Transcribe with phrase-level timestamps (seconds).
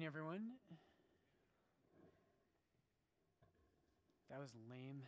[0.00, 0.42] evening, everyone.
[4.30, 5.02] That was lame.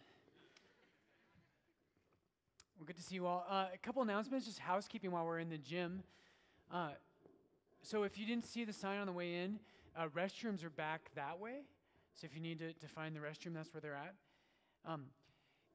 [2.77, 3.47] Well, good to see you all.
[3.49, 6.03] Uh, a couple announcements, just housekeeping while we're in the gym.
[6.71, 6.91] Uh,
[7.83, 9.61] so, if you didn't see the sign on the way in,
[9.97, 11.63] uh, restrooms are back that way.
[12.15, 14.15] So, if you need to, to find the restroom, that's where they're at.
[14.85, 15.05] Um,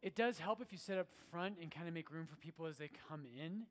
[0.03, 2.67] it does help if you sit up front and kind of make room for people
[2.67, 3.63] as they come in.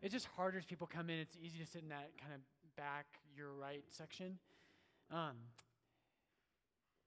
[0.00, 1.18] It's just harder as people come in.
[1.18, 2.40] It's easy to sit in that kind of
[2.76, 3.04] back,
[3.36, 4.38] your right section.
[5.10, 5.36] Um,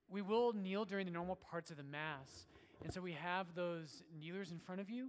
[0.08, 2.46] we will kneel during the normal parts of the Mass.
[2.82, 5.08] And so we have those kneelers in front of you.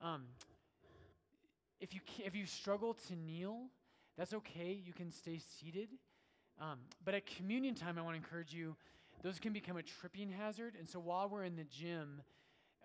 [0.00, 0.24] Um,
[1.80, 3.68] if, you if you struggle to kneel,
[4.18, 4.78] that's okay.
[4.84, 5.88] You can stay seated.
[6.60, 8.76] Um, but at communion time, I want to encourage you,
[9.22, 10.74] those can become a tripping hazard.
[10.78, 12.22] And so while we're in the gym,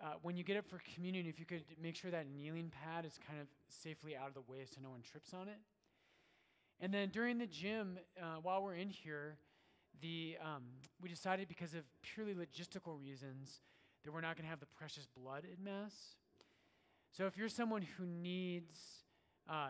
[0.02, 3.04] uh, when you get up for communion, if you could make sure that kneeling pad
[3.04, 5.58] is kind of safely out of the way so no one trips on it.
[6.82, 9.38] And then during the gym, uh, while we're in here,
[10.00, 10.64] the, um,
[11.00, 13.60] we decided because of purely logistical reasons
[14.04, 16.16] that we're not going to have the precious blood at Mass.
[17.12, 18.80] So if you're someone who needs
[19.48, 19.68] uh,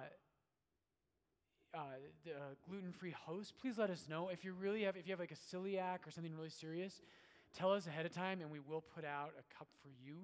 [1.74, 1.80] uh,
[2.24, 2.34] the uh,
[2.66, 4.30] gluten-free host, please let us know.
[4.30, 7.02] If you really have, if you have like a celiac or something really serious,
[7.54, 10.16] tell us ahead of time, and we will put out a cup for you.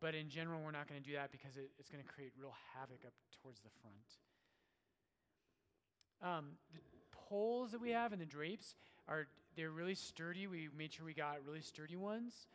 [0.00, 2.30] But in general, we're not going to do that because it, it's going to create
[2.38, 3.96] real havoc up towards the front.
[6.22, 8.74] Um, the poles that we have and the drapes
[9.08, 10.46] are they're really sturdy.
[10.46, 12.46] We made sure we got really sturdy ones,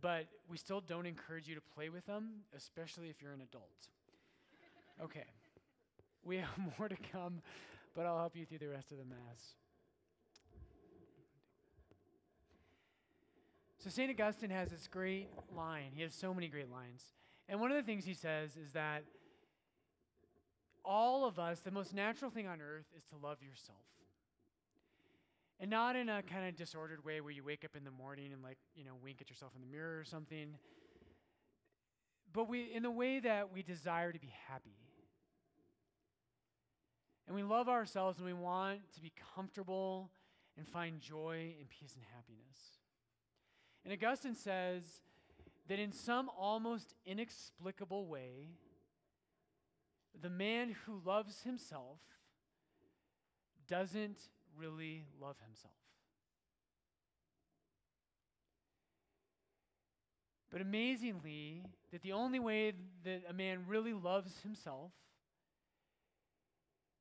[0.00, 3.88] but we still don't encourage you to play with them, especially if you're an adult.
[5.02, 5.24] Okay.
[6.24, 7.42] We have more to come,
[7.94, 9.54] but I'll help you through the rest of the mass.
[13.78, 14.10] So St.
[14.10, 15.92] Augustine has this great line.
[15.94, 17.04] He has so many great lines.
[17.48, 19.04] And one of the things he says is that
[20.88, 23.76] all of us, the most natural thing on earth is to love yourself.
[25.60, 28.32] And not in a kind of disordered way where you wake up in the morning
[28.32, 30.54] and like, you know, wink at yourself in the mirror or something.
[32.32, 34.76] But we in the way that we desire to be happy.
[37.26, 40.10] And we love ourselves and we want to be comfortable
[40.56, 42.78] and find joy and peace and happiness.
[43.84, 44.84] And Augustine says
[45.68, 48.48] that in some almost inexplicable way,
[50.20, 51.98] the man who loves himself
[53.68, 54.18] doesn't
[54.56, 55.74] really love himself.
[60.50, 62.72] But amazingly, that the only way
[63.04, 64.92] that a man really loves himself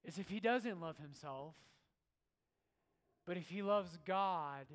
[0.03, 1.55] is if he doesn't love himself,
[3.25, 4.65] but if he loves God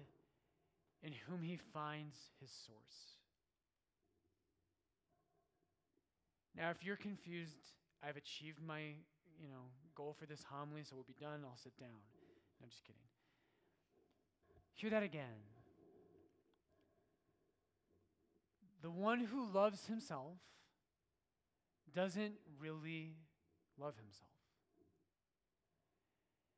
[1.02, 3.16] in whom he finds his source.
[6.56, 8.80] Now, if you're confused, I've achieved my,
[9.40, 11.40] you know, goal for this homily, so we'll be done.
[11.44, 11.90] I'll sit down.
[12.60, 13.00] No, I'm just kidding.
[14.74, 15.46] Hear that again.
[18.82, 20.38] The one who loves himself
[21.94, 23.14] doesn't really
[23.78, 24.30] love himself.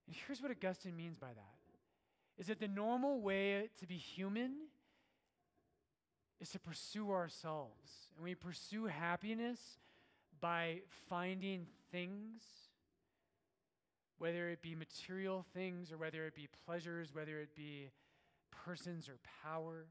[0.07, 1.55] And here's what Augustine means by that
[2.37, 4.53] is that the normal way to be human
[6.41, 8.11] is to pursue ourselves.
[8.17, 9.79] And we pursue happiness
[10.45, 12.43] by finding things,
[14.19, 17.89] whether it be material things or whether it be pleasures, whether it be
[18.51, 19.87] persons or power.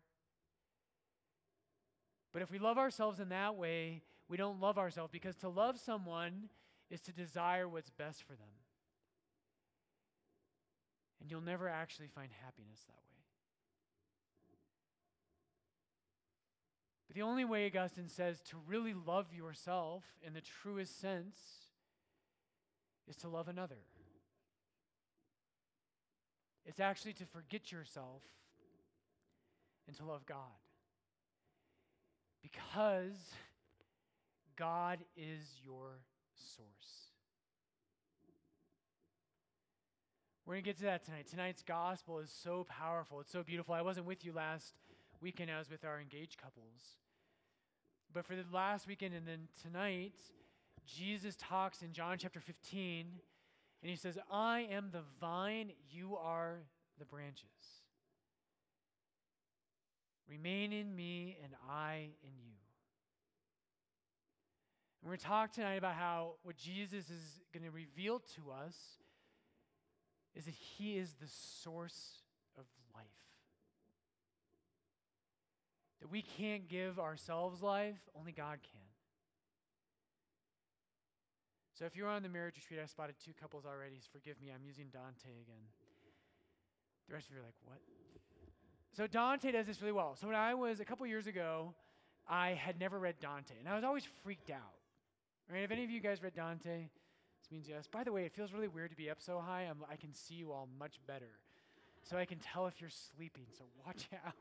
[2.33, 5.79] But if we love ourselves in that way, we don't love ourselves because to love
[5.79, 6.49] someone
[6.91, 8.53] is to desire what's best for them.
[11.19, 13.22] And you'll never actually find happiness that way.
[17.13, 21.37] The only way, Augustine says, to really love yourself in the truest sense
[23.07, 23.79] is to love another.
[26.65, 28.21] It's actually to forget yourself
[29.87, 30.37] and to love God.
[32.41, 33.33] Because
[34.55, 35.99] God is your
[36.35, 36.67] source.
[40.45, 41.27] We're going to get to that tonight.
[41.29, 43.19] Tonight's gospel is so powerful.
[43.21, 43.73] It's so beautiful.
[43.73, 44.73] I wasn't with you last
[45.21, 46.97] weekend, I was with our engaged couples.
[48.13, 50.13] But for the last weekend and then tonight,
[50.85, 53.07] Jesus talks in John chapter 15,
[53.81, 56.59] and he says, I am the vine, you are
[56.99, 57.47] the branches.
[60.29, 62.53] Remain in me, and I in you.
[65.01, 68.51] And we're going to talk tonight about how what Jesus is going to reveal to
[68.51, 68.75] us
[70.35, 72.21] is that He is the source
[72.57, 72.65] of
[72.95, 73.22] life.
[76.03, 78.81] That we can't give ourselves life, only God can.
[81.79, 83.95] So if you're on the marriage retreat, I spotted two couples already.
[84.01, 85.63] So Forgive me, I'm using Dante again.
[87.07, 87.79] The rest of you are like, what?
[88.91, 90.17] So Dante does this really well.
[90.19, 91.73] So when I was a couple years ago,
[92.27, 94.75] I had never read Dante, and I was always freaked out.
[95.49, 95.63] Right?
[95.63, 96.89] If any of you guys read Dante,
[97.41, 97.87] this means yes.
[97.87, 99.61] By the way, it feels really weird to be up so high.
[99.63, 101.39] I'm, I can see you all much better.
[102.03, 104.33] So I can tell if you're sleeping, so watch out.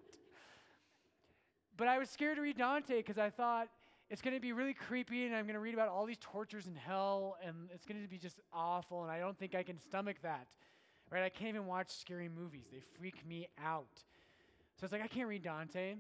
[1.77, 3.69] But I was scared to read Dante because I thought
[4.11, 6.67] it's going to be really creepy and I'm going to read about all these tortures
[6.67, 9.79] in hell and it's going to be just awful and I don't think I can
[9.79, 10.47] stomach that.
[11.11, 11.23] Right?
[11.23, 12.67] I can't even watch scary movies.
[12.71, 14.03] They freak me out.
[14.79, 15.97] So it's like I can't read Dante.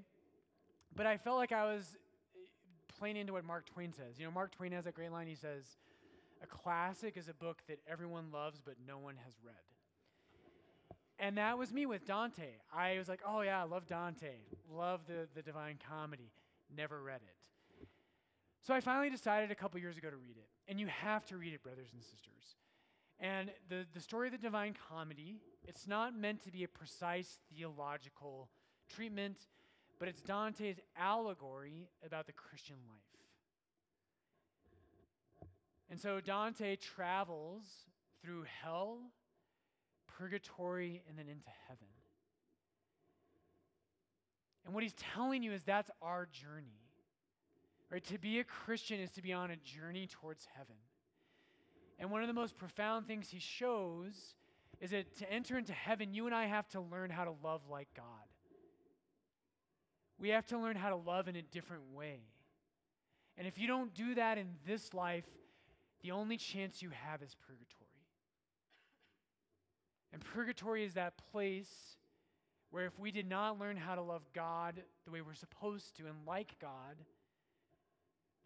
[0.94, 1.96] But I felt like I was
[2.34, 2.38] eh,
[2.98, 4.18] playing into what Mark Twain says.
[4.18, 5.26] You know, Mark Twain has that great line.
[5.26, 5.64] He says,
[6.42, 9.71] "A classic is a book that everyone loves but no one has read."
[11.18, 12.48] And that was me with Dante.
[12.74, 14.34] I was like, "Oh yeah, I love Dante.
[14.70, 16.32] Love the the Divine Comedy.
[16.74, 17.36] Never read it."
[18.62, 20.48] So I finally decided a couple years ago to read it.
[20.68, 22.56] And you have to read it, brothers and sisters.
[23.18, 27.38] And the, the story of the Divine Comedy, it's not meant to be a precise
[27.52, 28.48] theological
[28.88, 29.36] treatment,
[29.98, 35.48] but it's Dante's allegory about the Christian life.
[35.90, 37.64] And so Dante travels
[38.22, 38.98] through hell,
[40.18, 41.86] purgatory, and then into heaven.
[44.64, 46.80] And what he's telling you is that's our journey.
[47.90, 48.04] Right?
[48.04, 50.76] To be a Christian is to be on a journey towards heaven.
[51.98, 54.34] And one of the most profound things he shows
[54.80, 57.60] is that to enter into heaven, you and I have to learn how to love
[57.70, 58.04] like God.
[60.18, 62.20] We have to learn how to love in a different way.
[63.36, 65.26] And if you don't do that in this life,
[66.02, 67.81] the only chance you have is purgatory.
[70.12, 71.96] And purgatory is that place
[72.70, 76.06] where if we did not learn how to love God the way we're supposed to
[76.06, 76.96] and like God,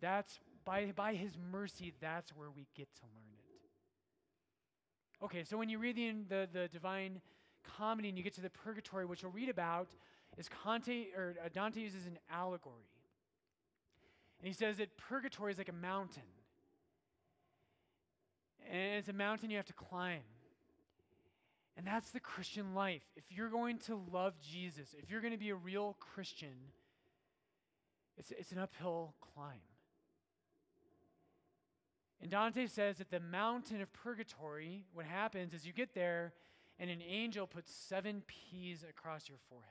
[0.00, 5.24] that's by, by His mercy, that's where we get to learn it.
[5.24, 7.20] Okay, so when you read the, the, the Divine
[7.76, 9.88] Comedy and you get to the purgatory, which we'll read about,
[10.36, 12.74] is Conte, or uh, Dante uses an allegory.
[14.40, 16.22] And he says that purgatory is like a mountain.
[18.70, 20.20] And it's a mountain you have to climb.
[21.76, 23.02] And that's the Christian life.
[23.16, 26.72] If you're going to love Jesus, if you're going to be a real Christian,
[28.16, 29.60] it's, it's an uphill climb.
[32.22, 36.32] And Dante says that the mountain of purgatory, what happens is you get there
[36.78, 39.70] and an angel puts seven P's across your forehead.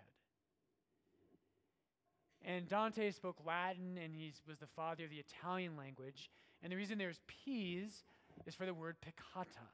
[2.43, 6.29] And Dante spoke Latin and he was the father of the Italian language.
[6.61, 8.03] And the reason there's P's
[8.45, 9.67] is for the word peccata,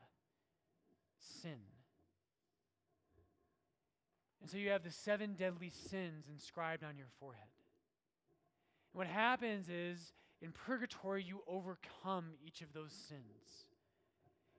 [1.19, 1.59] sin.
[4.41, 7.43] And so you have the seven deadly sins inscribed on your forehead.
[8.93, 13.65] And what happens is in purgatory, you overcome each of those sins.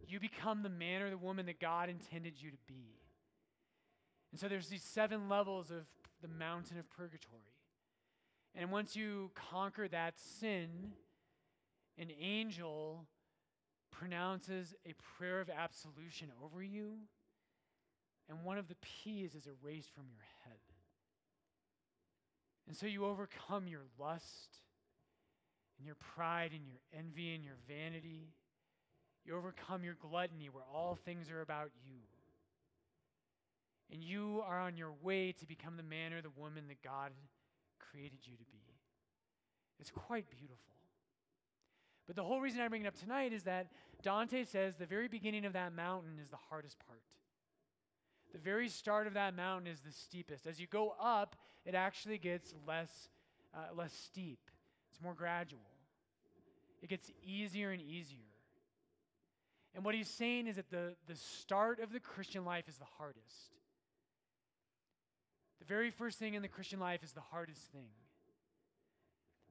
[0.06, 3.00] You become the man or the woman that God intended you to be.
[4.30, 5.84] And so there's these seven levels of
[6.22, 7.42] the mountain of purgatory.
[8.54, 10.92] And once you conquer that sin,
[11.98, 13.06] an angel
[13.90, 16.98] pronounces a prayer of absolution over you,
[18.28, 20.58] and one of the P's is erased from your head.
[22.66, 24.60] And so you overcome your lust
[25.78, 28.28] and your pride and your envy and your vanity.
[29.24, 32.00] You overcome your gluttony, where all things are about you.
[33.92, 37.12] And you are on your way to become the man or the woman that God
[37.78, 38.62] created you to be.
[39.78, 40.56] It's quite beautiful.
[42.06, 43.68] But the whole reason I bring it up tonight is that
[44.02, 47.02] Dante says the very beginning of that mountain is the hardest part.
[48.32, 50.46] The very start of that mountain is the steepest.
[50.46, 53.08] As you go up, it actually gets less,
[53.54, 54.40] uh, less steep,
[54.90, 55.60] it's more gradual.
[56.82, 58.18] It gets easier and easier.
[59.74, 62.86] And what he's saying is that the, the start of the Christian life is the
[62.98, 63.52] hardest.
[65.60, 67.90] The very first thing in the Christian life is the hardest thing.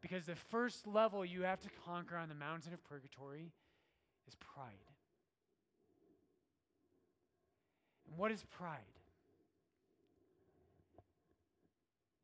[0.02, 3.54] Because the first level you have to conquer on the mountain of purgatory
[4.28, 4.92] is pride.
[8.01, 8.80] And what is pride?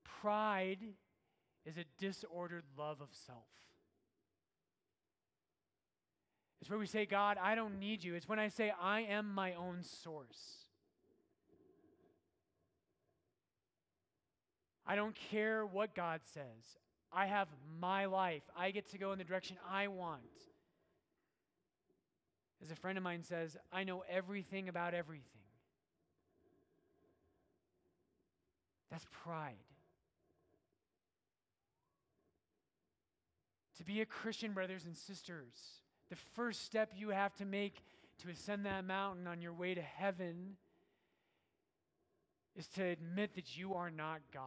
[0.04, 0.80] Pride
[1.66, 3.44] is a disordered love of self.
[6.62, 8.16] It's where we say, God, I don't need you.
[8.16, 10.66] It's when I say, I am my own source.
[14.86, 16.78] I don't care what God says.
[17.12, 17.48] I have
[17.80, 18.44] my life.
[18.58, 20.22] I get to go in the direction I want.
[22.62, 25.24] As a friend of mine says, I know everything about everything.
[28.90, 29.56] That's pride.
[33.78, 37.84] To be a Christian, brothers and sisters, the first step you have to make
[38.24, 40.56] to ascend that mountain on your way to heaven
[42.56, 44.44] is to admit that you are not God.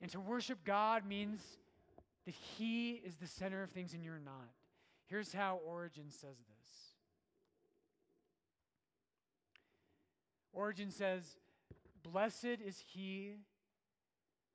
[0.00, 1.42] And to worship God means
[2.24, 4.48] that He is the center of things and you're not.
[5.06, 6.94] Here's how Origen says this
[10.52, 11.36] Origen says,
[12.02, 13.34] Blessed is he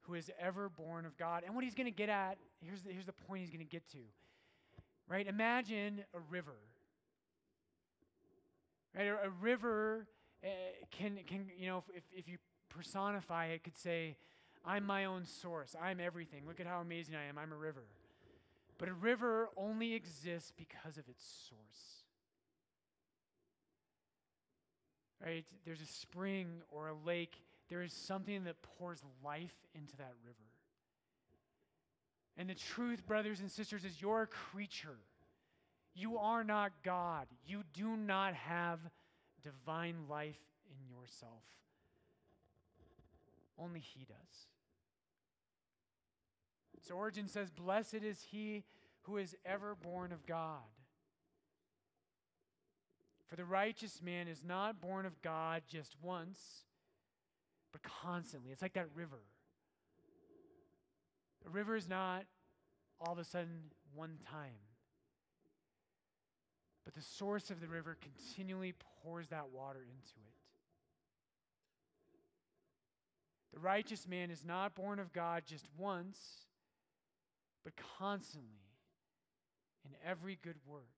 [0.01, 1.43] who is ever born of God.
[1.45, 3.65] And what he's going to get at, here's the, here's the point he's going to
[3.65, 3.99] get to.
[5.07, 5.27] Right?
[5.27, 6.57] Imagine a river.
[8.95, 9.07] Right?
[9.07, 10.07] A, a river
[10.43, 10.47] uh,
[10.91, 12.37] can, can, you know, if, if you
[12.69, 14.15] personify it, could say,
[14.63, 15.75] I'm my own source.
[15.81, 16.43] I'm everything.
[16.47, 17.37] Look at how amazing I am.
[17.37, 17.83] I'm a river.
[18.77, 22.04] But a river only exists because of its source.
[25.23, 25.45] Right?
[25.65, 27.41] There's a spring or a lake.
[27.69, 30.37] There is something that pours life into that river.
[32.37, 34.97] And the truth, brothers and sisters, is you're a creature.
[35.93, 37.27] You are not God.
[37.47, 38.79] You do not have
[39.41, 41.43] divine life in yourself.
[43.57, 44.47] Only He does.
[46.87, 48.63] So Origen says, Blessed is he
[49.03, 50.61] who is ever born of God.
[53.27, 56.39] For the righteous man is not born of God just once,
[57.71, 58.51] but constantly.
[58.51, 59.21] It's like that river.
[61.45, 62.25] A river is not
[62.99, 64.53] all of a sudden one time.
[66.83, 70.33] But the source of the river continually pours that water into it.
[73.53, 76.19] The righteous man is not born of God just once,
[77.63, 78.49] but constantly,
[79.85, 80.91] in every good work,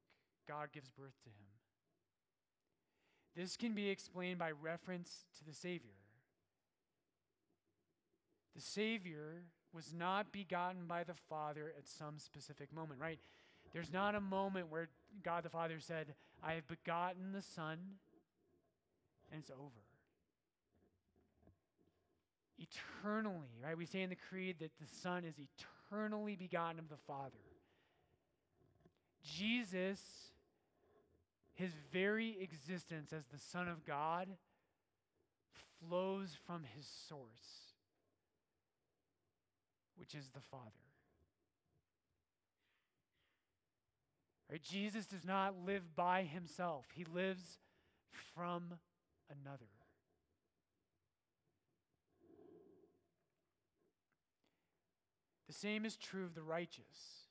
[0.47, 1.56] God gives birth to him.
[3.37, 5.91] This can be explained by reference to the Savior.
[8.55, 13.19] The Savior was not begotten by the Father at some specific moment, right?
[13.73, 14.89] There's not a moment where
[15.23, 17.77] God the Father said, I have begotten the Son,
[19.31, 19.85] and it's over.
[22.57, 23.77] Eternally, right?
[23.77, 27.37] We say in the Creed that the Son is eternally begotten of the Father.
[29.23, 30.01] Jesus
[31.57, 34.27] his very existence as the Son of God
[35.79, 37.73] flows from his source,
[39.95, 40.71] which is the Father.
[44.51, 44.61] Right?
[44.61, 47.57] Jesus does not live by himself, he lives
[48.35, 48.75] from
[49.31, 49.65] another.
[55.47, 57.26] The same is true of the righteous.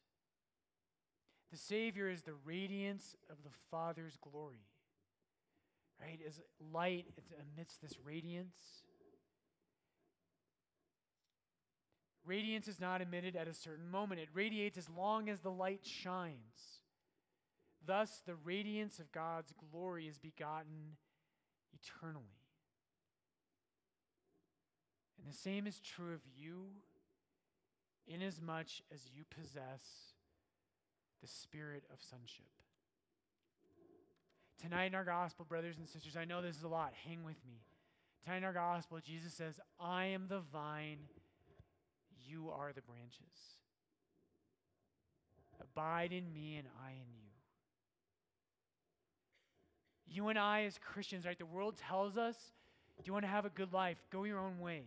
[1.51, 4.67] The Savior is the radiance of the Father's glory.
[6.01, 6.21] Right?
[6.27, 6.41] As
[6.73, 7.07] light
[7.55, 8.57] amidst this radiance.
[12.25, 15.81] Radiance is not emitted at a certain moment, it radiates as long as the light
[15.85, 16.83] shines.
[17.87, 20.97] Thus, the radiance of God's glory is begotten
[21.73, 22.25] eternally.
[25.19, 26.67] And the same is true of you,
[28.09, 30.16] inasmuch as you possess
[31.21, 32.47] the spirit of sonship.
[34.61, 36.93] Tonight in our gospel, brothers and sisters, I know this is a lot.
[37.07, 37.61] Hang with me.
[38.25, 40.99] Tonight in our gospel, Jesus says, I am the vine,
[42.27, 43.61] you are the branches.
[45.61, 47.29] Abide in me, and I in you.
[50.09, 51.39] You and I, as Christians, right?
[51.39, 52.37] The world tells us,
[52.97, 53.99] do you want to have a good life?
[54.11, 54.85] Go your own way.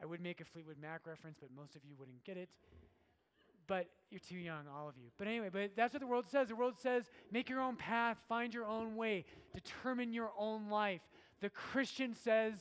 [0.00, 2.48] I would make a Fleetwood Mac reference, but most of you wouldn't get it
[3.66, 5.10] but you're too young, all of you.
[5.18, 6.48] But anyway, but that's what the world says.
[6.48, 11.00] The world says, make your own path, find your own way, determine your own life.
[11.40, 12.54] The Christian says,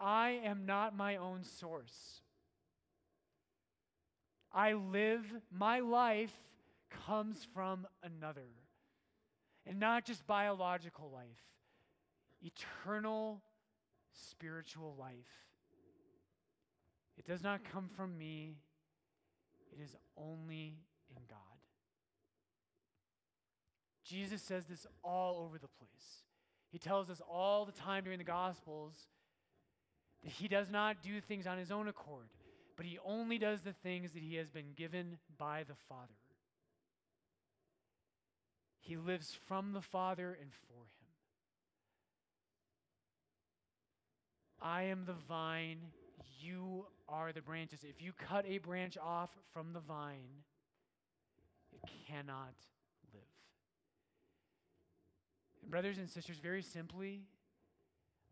[0.00, 2.22] I am not my own source.
[4.52, 6.32] I live, my life
[7.06, 8.48] comes from another.
[9.66, 11.26] And not just biological life,
[12.40, 13.42] eternal
[14.12, 15.12] spiritual life.
[17.18, 18.54] It does not come from me,
[19.78, 20.78] it is only
[21.10, 21.38] in God.
[24.04, 26.22] Jesus says this all over the place.
[26.70, 28.94] He tells us all the time during the Gospels
[30.22, 32.28] that he does not do things on his own accord,
[32.76, 36.14] but he only does the things that he has been given by the Father.
[38.80, 41.08] He lives from the Father and for him.
[44.60, 45.92] I am the vine,
[46.40, 47.80] you are the branches.
[47.82, 50.44] If you cut a branch off from the vine,
[51.72, 52.54] it cannot
[53.12, 53.22] live.
[55.62, 57.22] And, brothers and sisters, very simply,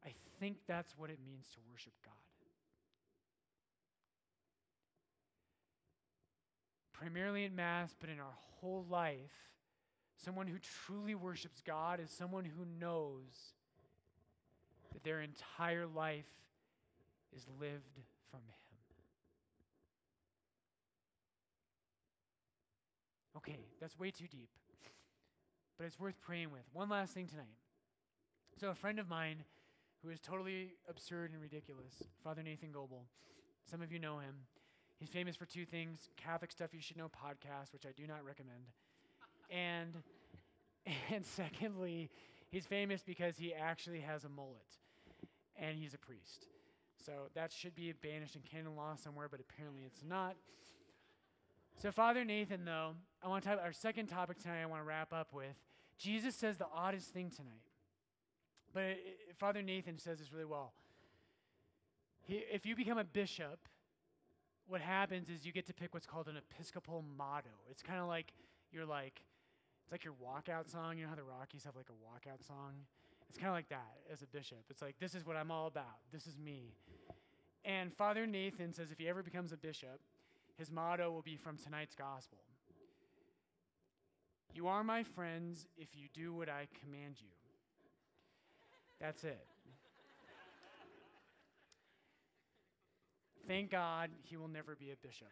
[0.04, 2.12] I think that's what it means to worship God.
[6.92, 9.52] Primarily in Mass, but in our whole life,
[10.16, 13.52] someone who truly worships God is someone who knows
[14.92, 16.24] that their entire life
[17.36, 18.00] is lived
[18.30, 18.66] from Him.
[23.36, 24.48] Okay, that's way too deep,
[25.76, 26.62] but it's worth praying with.
[26.72, 27.58] One last thing tonight.
[28.58, 29.44] So, a friend of mine
[30.02, 31.92] who is totally absurd and ridiculous,
[32.24, 33.04] Father Nathan Goebel,
[33.70, 34.34] some of you know him.
[34.98, 38.24] He's famous for two things Catholic Stuff You Should Know podcast, which I do not
[38.24, 38.70] recommend.
[39.50, 39.94] And,
[41.12, 42.08] and secondly,
[42.48, 44.78] he's famous because he actually has a mullet
[45.58, 46.46] and he's a priest.
[47.06, 50.34] So that should be banished in canon law somewhere, but apparently it's not.
[51.80, 54.86] So, Father Nathan, though, I want to talk our second topic tonight, I want to
[54.86, 55.54] wrap up with.
[55.98, 57.62] Jesus says the oddest thing tonight.
[58.74, 58.96] But
[59.38, 60.72] Father Nathan says this really well.
[62.22, 63.68] He, if you become a bishop,
[64.66, 67.50] what happens is you get to pick what's called an episcopal motto.
[67.70, 68.32] It's kind of like
[68.72, 69.22] you're like,
[69.84, 70.98] it's like your walkout song.
[70.98, 72.72] You know how the Rockies have like a walkout song?
[73.28, 74.64] It's kind of like that as a bishop.
[74.70, 75.98] It's like, this is what I'm all about.
[76.12, 76.74] This is me.
[77.64, 80.00] And Father Nathan says if he ever becomes a bishop,
[80.56, 82.38] his motto will be from tonight's gospel
[84.54, 87.28] You are my friends if you do what I command you.
[89.00, 89.46] That's it.
[93.46, 95.28] Thank God he will never be a bishop.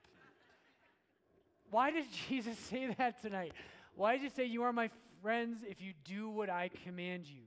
[1.70, 3.52] Why did Jesus say that tonight?
[3.96, 4.90] Why did he say, You are my
[5.22, 7.44] friends if you do what I command you?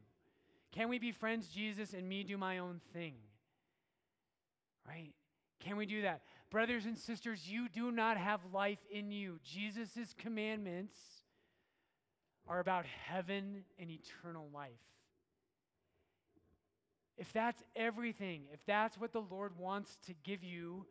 [0.71, 3.15] Can we be friends, Jesus, and me do my own thing?
[4.87, 5.13] Right?
[5.59, 6.21] Can we do that?
[6.49, 9.39] Brothers and sisters, you do not have life in you.
[9.43, 10.97] Jesus' commandments
[12.47, 14.71] are about heaven and eternal life.
[17.17, 20.85] If that's everything, if that's what the Lord wants to give you,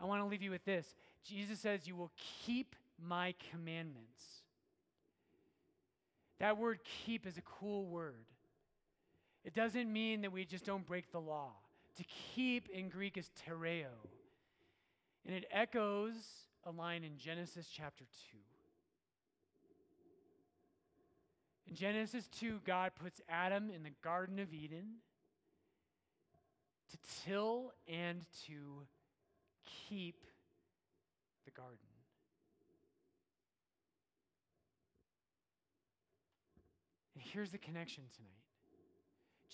[0.00, 0.94] I want to leave you with this.
[1.24, 2.12] Jesus says, You will
[2.44, 4.22] keep my commandments.
[6.38, 8.26] That word keep is a cool word.
[9.44, 11.52] It doesn't mean that we just don't break the law.
[11.96, 13.92] To keep in Greek is tereo.
[15.26, 16.14] And it echoes
[16.64, 18.38] a line in Genesis chapter 2.
[21.68, 24.96] In Genesis 2, God puts Adam in the Garden of Eden
[26.90, 28.86] to till and to
[29.88, 30.24] keep
[31.44, 31.78] the garden.
[37.14, 38.53] And here's the connection tonight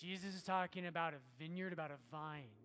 [0.01, 2.57] Jesus is talking about a vineyard, about a vine.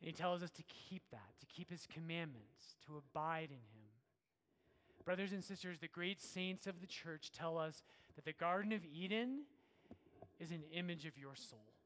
[0.00, 3.90] And he tells us to keep that, to keep his commandments, to abide in him.
[5.04, 7.82] Brothers and sisters, the great saints of the church tell us
[8.14, 9.42] that the Garden of Eden
[10.38, 11.76] is an image of your soul.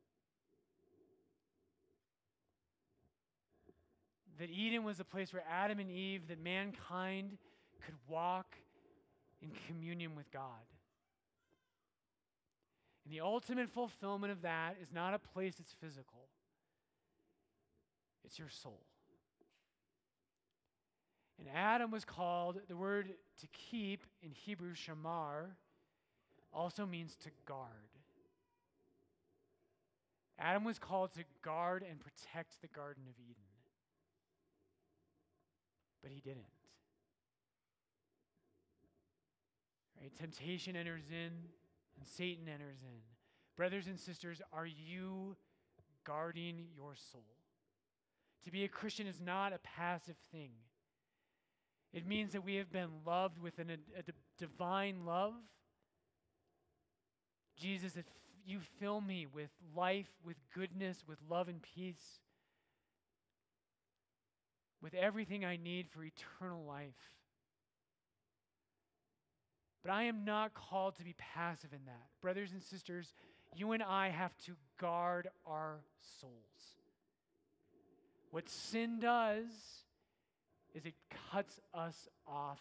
[4.40, 7.36] that Eden was a place where Adam and Eve, that mankind
[7.84, 8.56] could walk
[9.42, 10.64] in communion with God.
[13.10, 16.28] And the ultimate fulfillment of that is not a place that's physical,
[18.24, 18.86] it's your soul.
[21.40, 25.46] And Adam was called, the word to keep in Hebrew, shamar,
[26.52, 27.68] also means to guard.
[30.38, 33.42] Adam was called to guard and protect the Garden of Eden
[36.02, 36.44] but he didn't.
[40.00, 40.12] Right?
[40.18, 41.32] Temptation enters in
[42.00, 43.00] and Satan enters in.
[43.56, 45.36] Brothers and sisters, are you
[46.04, 47.22] guarding your soul?
[48.44, 50.50] To be a Christian is not a passive thing.
[51.92, 54.02] It means that we have been loved with an, a, a
[54.38, 55.34] divine love.
[57.58, 58.06] Jesus, if
[58.46, 62.20] you fill me with life, with goodness, with love and peace,
[64.80, 66.94] with everything I need for eternal life.
[69.82, 72.06] But I am not called to be passive in that.
[72.20, 73.14] Brothers and sisters,
[73.54, 75.80] you and I have to guard our
[76.20, 76.32] souls.
[78.30, 79.46] What sin does
[80.74, 80.94] is it
[81.32, 82.60] cuts us off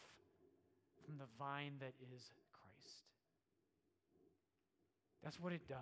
[1.06, 3.04] from the vine that is Christ.
[5.24, 5.78] That's what it does.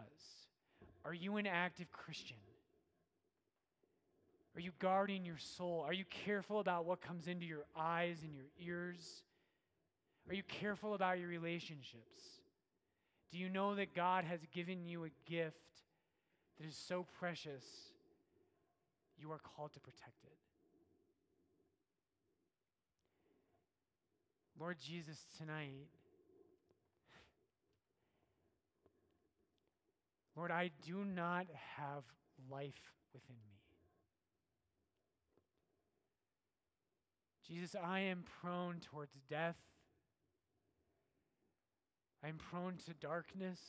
[1.06, 2.38] Are you an active Christian?
[4.56, 5.84] Are you guarding your soul?
[5.88, 9.22] Are you careful about what comes into your eyes and your ears?
[10.30, 12.20] Are you careful about your relationships?
[13.32, 15.56] Do you know that God has given you a gift
[16.60, 17.64] that is so precious,
[19.18, 20.38] you are called to protect it?
[24.60, 25.88] Lord Jesus, tonight,
[30.36, 32.04] Lord, I do not have
[32.50, 33.58] life within me.
[37.48, 39.56] Jesus, I am prone towards death.
[42.28, 43.60] I'm prone to darkness.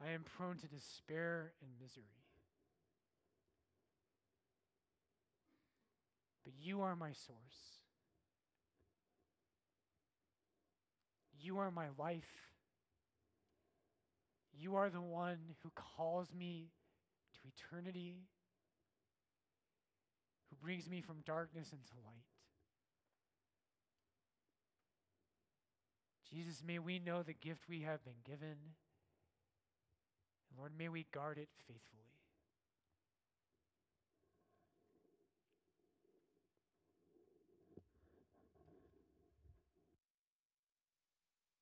[0.00, 2.04] I am prone to despair and misery.
[6.44, 7.38] But you are my source.
[11.40, 12.52] You are my life.
[14.56, 16.68] You are the one who calls me
[17.34, 18.14] to eternity,
[20.50, 22.27] who brings me from darkness into light.
[26.32, 28.56] Jesus, may we know the gift we have been given.
[30.50, 32.07] And Lord, may we guard it faithfully.